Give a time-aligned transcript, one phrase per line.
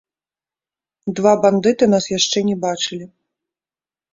[1.19, 3.05] Два бандыты нас яшчэ не бачылі.